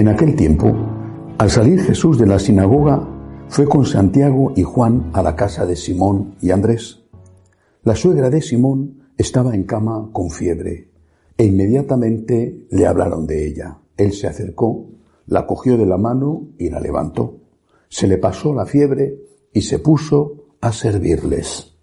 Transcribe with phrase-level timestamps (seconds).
[0.00, 0.74] En aquel tiempo,
[1.36, 3.06] al salir Jesús de la sinagoga,
[3.48, 7.02] fue con Santiago y Juan a la casa de Simón y Andrés.
[7.82, 10.88] La suegra de Simón estaba en cama con fiebre
[11.36, 13.76] e inmediatamente le hablaron de ella.
[13.94, 14.86] Él se acercó,
[15.26, 17.36] la cogió de la mano y la levantó.
[17.90, 19.18] Se le pasó la fiebre
[19.52, 21.74] y se puso a servirles.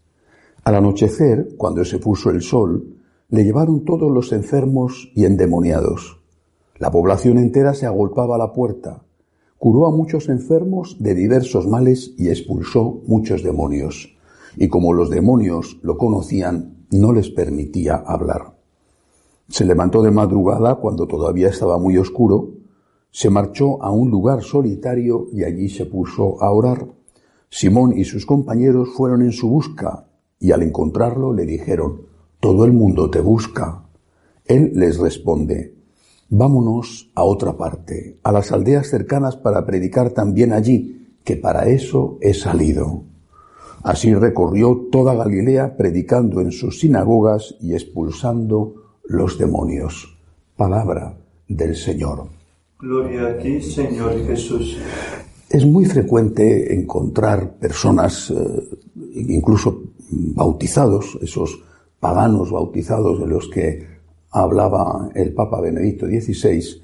[0.63, 2.97] Al anochecer, cuando se puso el sol,
[3.29, 6.16] le llevaron todos los enfermos y endemoniados.
[6.79, 9.03] La población entera se agolpaba a la puerta.
[9.57, 14.15] Curó a muchos enfermos de diversos males y expulsó muchos demonios.
[14.55, 18.55] Y como los demonios lo conocían, no les permitía hablar.
[19.49, 22.51] Se levantó de madrugada cuando todavía estaba muy oscuro,
[23.11, 26.87] se marchó a un lugar solitario y allí se puso a orar.
[27.49, 30.07] Simón y sus compañeros fueron en su busca
[30.39, 32.03] y al encontrarlo le dijeron,
[32.39, 33.89] todo el mundo te busca.
[34.45, 35.76] Él les responde,
[36.29, 42.17] vámonos a otra parte, a las aldeas cercanas para predicar también allí, que para eso
[42.21, 43.03] he salido.
[43.83, 48.75] Así recorrió toda Galilea predicando en sus sinagogas y expulsando
[49.05, 50.17] los demonios.
[50.55, 52.27] Palabra del Señor.
[52.79, 54.77] Gloria a ti, Señor Jesús.
[55.49, 58.69] Es muy frecuente encontrar personas, eh,
[59.15, 61.63] incluso bautizados, esos
[61.99, 63.96] paganos bautizados de los que
[64.31, 66.81] hablaba el Papa Benedicto XVI,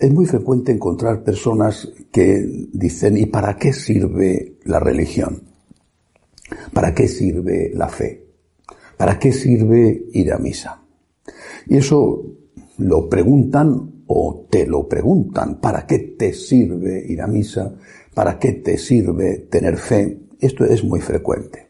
[0.00, 5.42] es muy frecuente encontrar personas que dicen, ¿y para qué sirve la religión?
[6.72, 8.26] ¿Para qué sirve la fe?
[8.96, 10.82] ¿Para qué sirve ir a misa?
[11.66, 12.24] Y eso
[12.78, 15.60] lo preguntan o te lo preguntan.
[15.60, 17.74] ¿Para qué te sirve ir a misa?
[18.14, 20.18] ¿Para qué te sirve tener fe?
[20.40, 21.68] Esto es muy frecuente.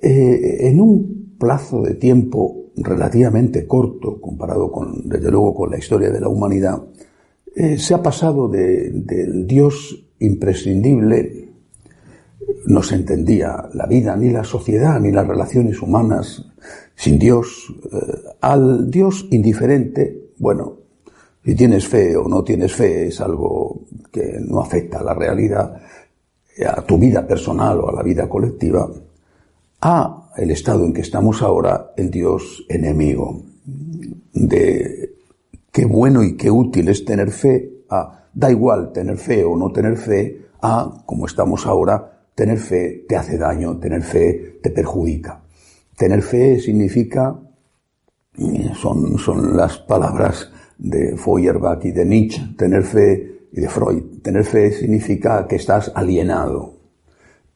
[0.00, 6.10] Eh, en un plazo de tiempo relativamente corto, comparado con, desde luego, con la historia
[6.10, 6.82] de la humanidad,
[7.54, 11.48] eh, se ha pasado del Dios imprescindible,
[12.66, 16.44] no se entendía la vida, ni la sociedad, ni las relaciones humanas
[16.94, 17.96] sin Dios, eh,
[18.40, 20.74] al Dios indiferente, bueno,
[21.44, 25.80] si tienes fe o no tienes fe es algo que no afecta a la realidad,
[26.66, 28.90] a tu vida personal o a la vida colectiva,
[29.80, 33.42] a el estado en que estamos ahora, el Dios enemigo,
[34.32, 35.16] de
[35.72, 39.72] qué bueno y qué útil es tener fe, a da igual tener fe o no
[39.72, 45.42] tener fe, a como estamos ahora, tener fe te hace daño, tener fe te perjudica.
[45.96, 47.34] Tener fe significa,
[48.74, 54.20] son, son las palabras de Feuerbach y de Nietzsche, tener fe y de Freud.
[54.22, 56.75] Tener fe significa que estás alienado.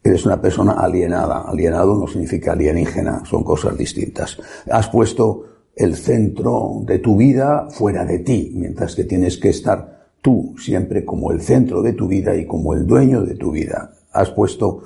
[0.03, 1.43] Eres una persona alienada.
[1.43, 4.39] Alienado no significa alienígena, son cosas distintas.
[4.71, 5.45] Has puesto
[5.77, 11.05] el centro de tu vida fuera de ti, mientras que tienes que estar tú siempre
[11.05, 13.93] como el centro de tu vida y como el dueño de tu vida.
[14.13, 14.83] Has puesto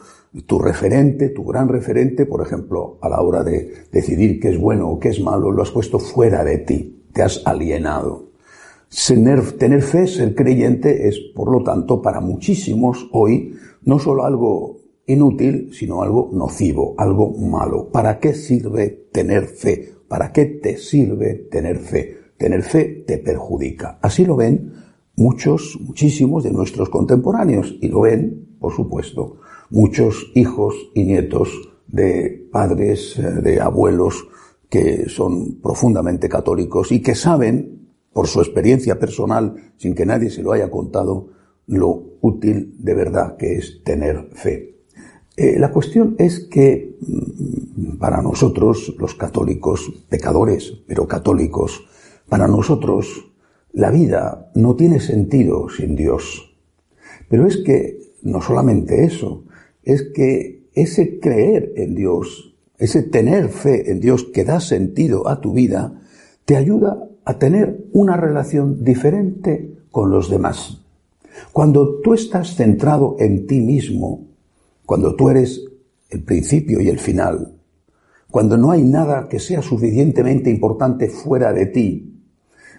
[0.46, 4.88] tu referente, tu gran referente, por ejemplo, a la hora de decidir qué es bueno
[4.88, 8.30] o qué es malo, lo has puesto fuera de ti, te has alienado.
[9.06, 13.54] Tener, fe, ser creyente, es, por lo tanto, para muchísimos hoy,
[13.84, 17.90] no solo algo inútil, sino algo nocivo, algo malo.
[17.90, 19.92] ¿Para qué sirve tener fe?
[20.08, 22.16] ¿Para qué te sirve tener fe?
[22.36, 23.98] Tener fe te perjudica.
[24.02, 24.72] Así lo ven
[25.16, 29.38] muchos, muchísimos de nuestros contemporáneos y lo ven, por supuesto,
[29.70, 31.50] muchos hijos y nietos
[31.86, 34.26] de padres, eh, de abuelos
[34.68, 40.42] que son profundamente católicos y que saben, por su experiencia personal, sin que nadie se
[40.42, 41.28] lo haya contado,
[41.66, 44.73] lo útil de verdad que es tener fe.
[45.36, 51.84] Eh, la cuestión es que mm, para nosotros, los católicos, pecadores, pero católicos,
[52.28, 53.30] para nosotros
[53.72, 56.54] la vida no tiene sentido sin Dios.
[57.28, 59.44] Pero es que no solamente eso,
[59.82, 65.40] es que ese creer en Dios, ese tener fe en Dios que da sentido a
[65.40, 66.00] tu vida,
[66.44, 70.82] te ayuda a tener una relación diferente con los demás.
[71.52, 74.33] Cuando tú estás centrado en ti mismo,
[74.86, 75.64] cuando tú eres
[76.10, 77.56] el principio y el final,
[78.30, 82.14] cuando no hay nada que sea suficientemente importante fuera de ti,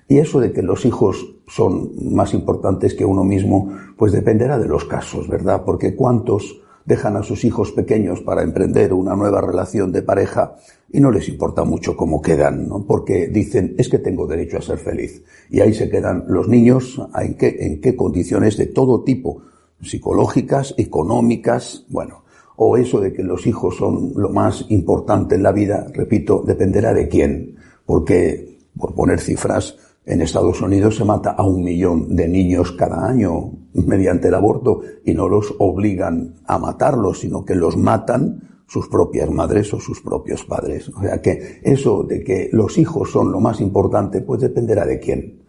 [0.08, 4.68] y eso de que los hijos son más importantes que uno mismo, pues dependerá de
[4.68, 5.64] los casos, ¿verdad?
[5.66, 10.56] Porque cuántos dejan a sus hijos pequeños para emprender una nueva relación de pareja
[10.92, 12.86] y no les importa mucho cómo quedan, ¿no?
[12.86, 15.24] Porque dicen, es que tengo derecho a ser feliz.
[15.50, 19.42] Y ahí se quedan los niños, ¿en qué, en qué condiciones de todo tipo,
[19.82, 22.24] psicológicas, económicas, bueno.
[22.58, 26.94] O eso de que los hijos son lo más importante en la vida, repito, dependerá
[26.94, 27.58] de quién.
[27.86, 33.08] Porque, por poner cifras, en Estados Unidos se mata a un millón de niños cada
[33.08, 38.88] año mediante el aborto y no los obligan a matarlos, sino que los matan sus
[38.88, 40.90] propias madres o sus propios padres.
[40.90, 45.00] O sea que eso de que los hijos son lo más importante, pues dependerá de
[45.00, 45.42] quién.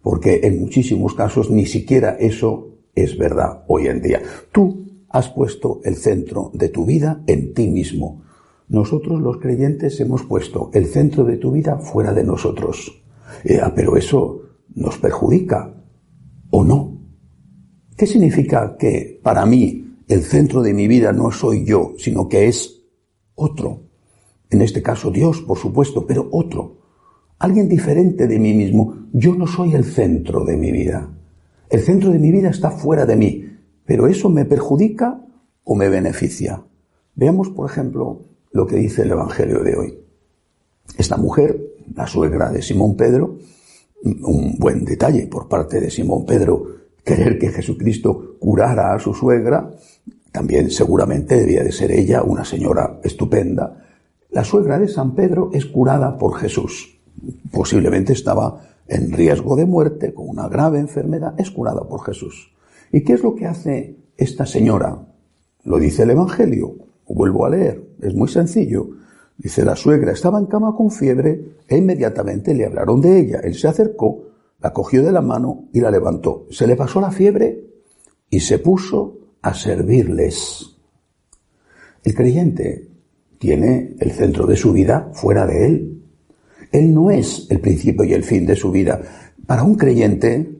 [0.00, 4.22] Porque en muchísimos casos ni siquiera eso es verdad hoy en día.
[4.52, 8.22] Tú has puesto el centro de tu vida en ti mismo.
[8.68, 13.02] Nosotros los creyentes hemos puesto el centro de tu vida fuera de nosotros.
[13.44, 14.40] Eh, ah, pero eso
[14.74, 15.74] nos perjudica
[16.50, 16.98] o no.
[17.96, 22.48] ¿Qué significa que para mí el centro de mi vida no soy yo, sino que
[22.48, 22.82] es
[23.34, 23.82] otro?
[24.50, 26.78] En este caso Dios, por supuesto, pero otro.
[27.38, 29.08] Alguien diferente de mí mismo.
[29.12, 31.08] Yo no soy el centro de mi vida.
[31.70, 33.50] El centro de mi vida está fuera de mí.
[33.84, 35.20] Pero eso me perjudica
[35.64, 36.62] o me beneficia.
[37.14, 38.22] Veamos, por ejemplo,
[38.52, 39.98] lo que dice el Evangelio de hoy.
[40.96, 43.36] Esta mujer la suegra de Simón Pedro,
[44.02, 46.66] un buen detalle por parte de Simón Pedro
[47.04, 49.70] querer que Jesucristo curara a su suegra,
[50.32, 53.84] también seguramente debía de ser ella una señora estupenda.
[54.30, 56.98] La suegra de San Pedro es curada por Jesús.
[57.52, 62.52] Posiblemente estaba en riesgo de muerte, con una grave enfermedad, es curada por Jesús.
[62.92, 65.06] ¿Y qué es lo que hace esta señora?
[65.64, 66.76] Lo dice el Evangelio.
[67.06, 67.82] Vuelvo a leer.
[68.00, 68.88] Es muy sencillo.
[69.36, 73.40] Dice, la suegra estaba en cama con fiebre e inmediatamente le hablaron de ella.
[73.42, 74.28] Él se acercó,
[74.60, 76.46] la cogió de la mano y la levantó.
[76.50, 77.64] Se le pasó la fiebre
[78.30, 80.76] y se puso a servirles.
[82.02, 82.88] El creyente
[83.38, 85.93] tiene el centro de su vida fuera de él.
[86.72, 89.00] Él no es el principio y el fin de su vida.
[89.46, 90.58] Para un creyente,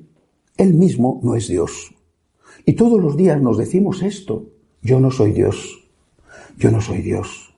[0.56, 1.94] él mismo no es Dios.
[2.66, 4.46] Y todos los días nos decimos esto.
[4.82, 5.88] Yo no soy Dios.
[6.56, 7.54] Yo no soy Dios.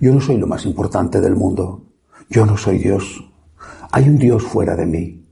[0.00, 1.82] Yo no soy lo más importante del mundo.
[2.30, 3.28] Yo no soy Dios.
[3.90, 5.24] Hay un Dios fuera de mí.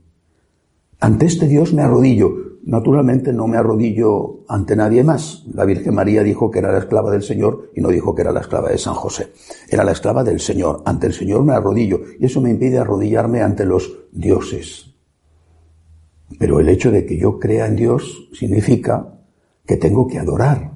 [0.99, 2.50] Ante este Dios me arrodillo.
[2.63, 5.43] Naturalmente no me arrodillo ante nadie más.
[5.53, 8.31] La Virgen María dijo que era la esclava del Señor y no dijo que era
[8.31, 9.31] la esclava de San José.
[9.67, 10.83] Era la esclava del Señor.
[10.85, 14.93] Ante el Señor me arrodillo y eso me impide arrodillarme ante los dioses.
[16.37, 19.19] Pero el hecho de que yo crea en Dios significa
[19.65, 20.71] que tengo que adorar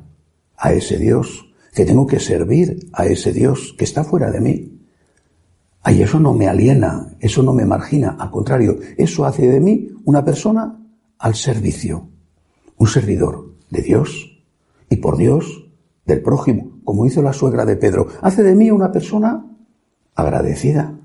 [0.57, 1.45] a ese Dios
[1.75, 4.79] que tengo que servir a ese Dios que está fuera de mí.
[5.81, 9.89] Ay, eso no me aliena, eso no me margina, al contrario, eso hace de mí
[10.05, 10.79] una persona
[11.25, 12.07] al servicio,
[12.77, 14.43] un servidor de Dios
[14.91, 15.71] y por Dios
[16.05, 18.09] del prójimo, como hizo la suegra de Pedro.
[18.21, 19.43] Hace de mí una persona
[20.13, 20.99] agradecida,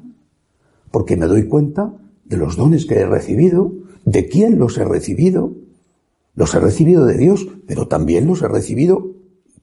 [0.91, 1.95] porque me doy cuenta
[2.27, 3.73] de los dones que he recibido,
[4.05, 5.55] de quién los he recibido.
[6.35, 9.15] Los he recibido de Dios, pero también los he recibido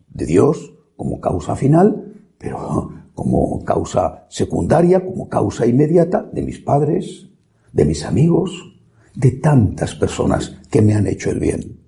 [0.09, 7.27] de Dios como causa final, pero como causa secundaria, como causa inmediata de mis padres,
[7.73, 8.76] de mis amigos,
[9.17, 11.79] de tantas personas que me han hecho el bien.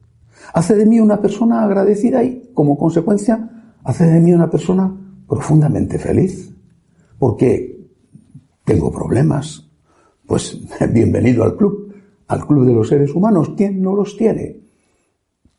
[0.52, 4.92] Hace de mí una persona agradecida y, como consecuencia, hace de mí una persona
[5.28, 6.52] profundamente feliz.
[7.20, 7.88] Porque
[8.66, 9.70] tengo problemas.
[10.26, 10.60] Pues
[10.92, 11.94] bienvenido al club,
[12.28, 13.52] al club de los seres humanos.
[13.56, 14.62] ¿Quién no los tiene?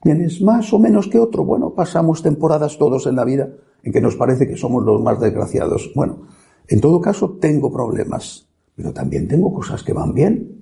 [0.02, 1.44] ¿Tienes más o menos que otro?
[1.44, 3.48] Bueno, pasamos temporadas todos en la vida
[3.84, 5.92] en que nos parece que somos los más desgraciados.
[5.94, 6.22] Bueno,
[6.66, 10.59] en todo caso tengo problemas, pero también tengo cosas que van bien.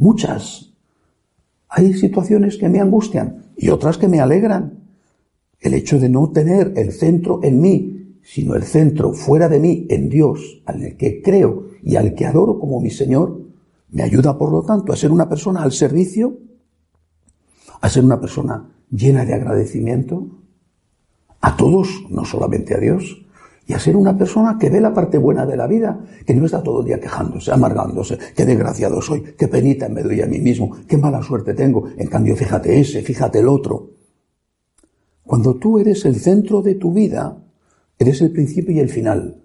[0.00, 0.72] Muchas.
[1.68, 4.78] Hay situaciones que me angustian y otras que me alegran.
[5.60, 9.86] El hecho de no tener el centro en mí, sino el centro fuera de mí,
[9.90, 13.42] en Dios, al que creo y al que adoro como mi Señor,
[13.90, 16.38] me ayuda, por lo tanto, a ser una persona al servicio,
[17.82, 20.28] a ser una persona llena de agradecimiento
[21.42, 23.26] a todos, no solamente a Dios,
[23.70, 25.96] y a ser una persona que ve la parte buena de la vida,
[26.26, 30.20] que no está todo el día quejándose, amargándose, qué desgraciado soy, qué penita me doy
[30.20, 31.84] a mí mismo, qué mala suerte tengo.
[31.96, 33.92] En cambio, fíjate ese, fíjate el otro.
[35.22, 37.40] Cuando tú eres el centro de tu vida,
[37.96, 39.40] eres el principio y el final.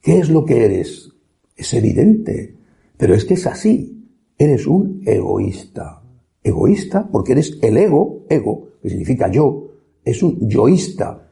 [0.00, 1.10] ¿Qué es lo que eres?
[1.56, 2.56] Es evidente,
[2.96, 4.06] pero es que es así.
[4.38, 6.00] Eres un egoísta
[6.44, 9.72] egoísta porque eres el ego, ego, que significa yo,
[10.04, 11.29] es un yoísta,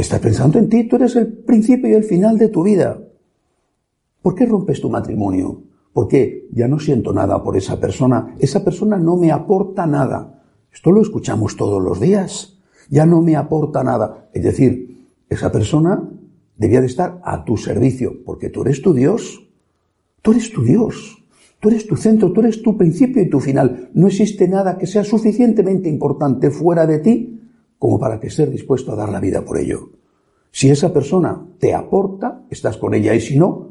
[0.00, 2.98] Estás pensando en ti, tú eres el principio y el final de tu vida.
[4.22, 5.62] ¿Por qué rompes tu matrimonio?
[5.92, 10.42] Porque ya no siento nada por esa persona, esa persona no me aporta nada.
[10.72, 12.58] Esto lo escuchamos todos los días.
[12.88, 14.30] Ya no me aporta nada.
[14.32, 16.08] Es decir, esa persona
[16.56, 19.50] debía de estar a tu servicio, porque tú eres tu Dios.
[20.22, 21.22] Tú eres tu Dios.
[21.60, 23.90] Tú eres tu centro, tú eres tu principio y tu final.
[23.92, 27.39] No existe nada que sea suficientemente importante fuera de ti
[27.80, 29.88] como para que estés dispuesto a dar la vida por ello.
[30.52, 33.70] Si esa persona te aporta, estás con ella y si no,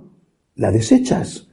[0.55, 1.49] la desechas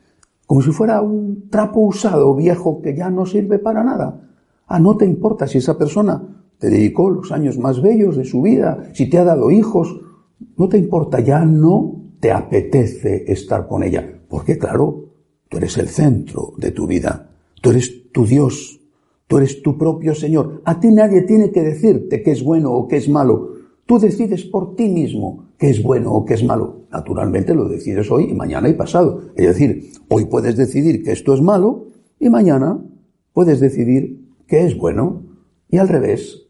[0.46, 4.22] como si fuera un trapo usado viejo que ya no sirve para nada.
[4.68, 6.22] Ah, no te importa si esa persona
[6.58, 10.00] te dedicó los años más bellos de su vida, si te ha dado hijos,
[10.56, 14.20] no te importa, ya no te apetece estar con ella.
[14.28, 15.10] Porque claro,
[15.48, 17.28] tú eres el centro de tu vida,
[17.60, 18.80] tú eres tu Dios,
[19.26, 20.62] tú eres tu propio Señor.
[20.64, 23.52] A ti nadie tiene que decirte qué es bueno o qué es malo.
[23.86, 26.86] Tú decides por ti mismo qué es bueno o qué es malo.
[26.90, 29.22] Naturalmente lo decides hoy y mañana y pasado.
[29.36, 31.86] Es decir, hoy puedes decidir que esto es malo
[32.18, 32.82] y mañana
[33.32, 35.22] puedes decidir que es bueno.
[35.68, 36.46] Y al revés,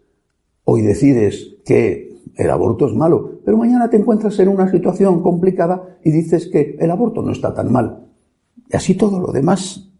[0.64, 2.06] hoy decides que
[2.36, 6.76] el aborto es malo, pero mañana te encuentras en una situación complicada y dices que
[6.78, 8.06] el aborto no está tan mal.
[8.68, 9.90] Y así todo lo demás.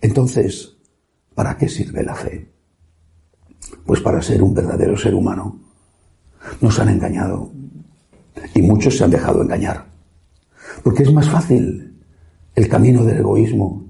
[0.00, 0.76] Entonces,
[1.34, 2.48] ¿para qué sirve la fe?
[3.86, 5.58] Pues para ser un verdadero ser humano.
[6.60, 7.50] Nos han engañado
[8.54, 9.86] y muchos se han dejado engañar.
[10.82, 11.94] Porque es más fácil
[12.54, 13.84] el camino del egoísmo.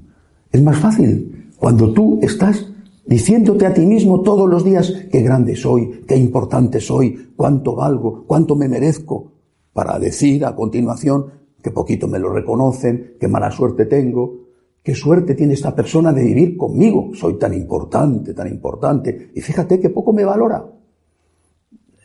[0.53, 2.67] Es más fácil cuando tú estás
[3.07, 8.25] diciéndote a ti mismo todos los días qué grande soy, qué importante soy, cuánto valgo,
[8.27, 9.33] cuánto me merezco,
[9.73, 11.27] para decir a continuación
[11.63, 14.44] que poquito me lo reconocen, qué mala suerte tengo,
[14.85, 19.81] qué suerte tiene esta persona de vivir conmigo, soy tan importante, tan importante, y fíjate
[19.81, 20.63] que poco me valora.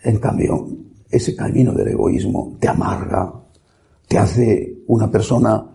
[0.02, 0.66] En cambio,
[1.12, 3.34] ese camino del egoísmo te amarga,
[4.08, 5.66] te hace una persona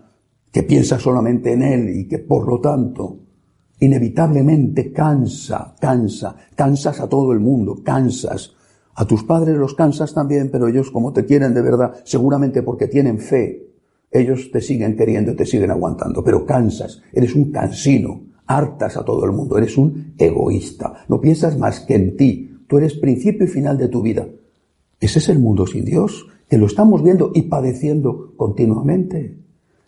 [0.51, 3.19] que piensa solamente en él y que por lo tanto
[3.79, 8.55] inevitablemente cansa, cansa, cansas a todo el mundo, cansas.
[8.95, 12.87] A tus padres los cansas también, pero ellos como te quieren de verdad, seguramente porque
[12.87, 13.74] tienen fe,
[14.11, 19.25] ellos te siguen queriendo, te siguen aguantando, pero cansas, eres un cansino, hartas a todo
[19.25, 23.49] el mundo, eres un egoísta, no piensas más que en ti, tú eres principio y
[23.49, 24.27] final de tu vida.
[24.99, 29.37] Ese es el mundo sin Dios, que lo estamos viendo y padeciendo continuamente.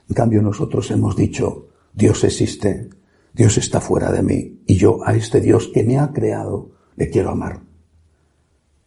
[0.10, 2.90] En cambio nosotros hemos dicho, Dios existe,
[3.34, 4.62] Dios está fuera de mí.
[4.66, 7.62] Y yo a este Dios que me ha creado le quiero amar.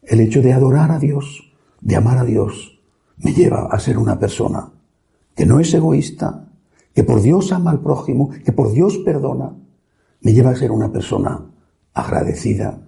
[0.03, 2.81] El hecho de adorar a Dios, de amar a Dios,
[3.19, 4.73] me lleva a ser una persona
[5.35, 6.49] que no es egoísta,
[6.95, 9.57] que por Dios ama al prójimo, que por Dios perdona,
[10.21, 11.51] me lleva a ser una persona
[11.95, 12.79] agradecida,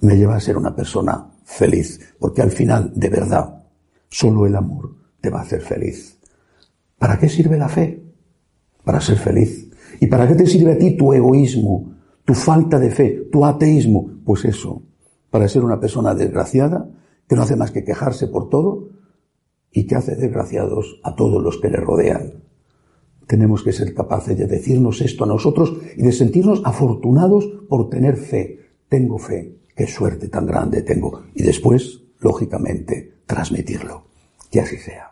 [0.00, 3.62] me lleva a ser una persona feliz, porque al final, de verdad,
[4.08, 6.18] solo el amor te va a hacer feliz.
[6.98, 8.02] ¿Para qué sirve la fe?
[8.84, 9.70] Para ser feliz.
[10.00, 11.94] ¿Y para qué te sirve a ti tu egoísmo,
[12.24, 14.10] tu falta de fe, tu ateísmo?
[14.24, 14.82] Pues eso,
[15.30, 16.88] para ser una persona desgraciada,
[17.28, 18.88] que no hace más que quejarse por todo
[19.72, 22.42] y que hace desgraciados a todos los que le rodean.
[23.26, 28.16] Tenemos que ser capaces de decirnos esto a nosotros y de sentirnos afortunados por tener
[28.16, 28.60] fe.
[28.88, 31.22] Tengo fe qué suerte tan grande tengo.
[31.34, 34.04] Y después, lógicamente, transmitirlo.
[34.50, 35.11] Que así sea.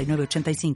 [0.05, 0.75] 85